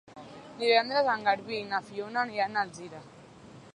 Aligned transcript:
Divendres 0.61 1.11
en 1.15 1.27
Garbí 1.29 1.55
i 1.59 1.67
na 1.73 1.83
Fiona 1.91 2.21
aniran 2.23 2.59
a 2.59 2.65
Alzira. 2.67 3.03